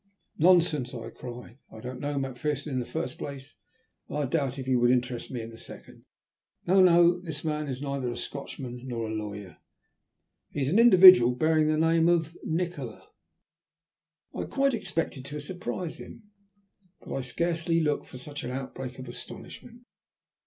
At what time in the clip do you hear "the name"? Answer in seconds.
11.67-12.09